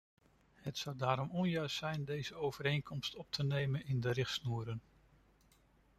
Het 0.55 0.77
zou 0.77 0.97
daarom 0.97 1.29
onjuist 1.29 1.75
zijn 1.75 2.05
deze 2.05 2.35
overeenkomsten 2.35 3.19
op 3.19 3.31
te 3.31 3.43
nemen 3.43 3.85
in 3.85 3.99
de 3.99 4.09
richtsnoeren. 4.11 4.81